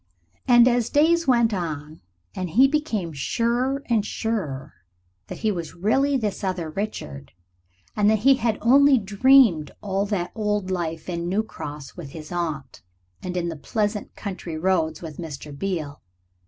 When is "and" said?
0.47-0.65, 2.33-2.49, 3.85-4.03, 7.95-8.09, 13.21-13.37